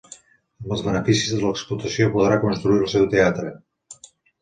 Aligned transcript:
Amb 0.63 0.73
els 0.75 0.81
beneficis 0.87 1.35
de 1.35 1.43
l'explotació 1.45 2.09
podrà 2.19 2.43
construir 2.49 2.83
el 2.87 2.93
seu 2.97 3.09
teatre. 3.15 3.57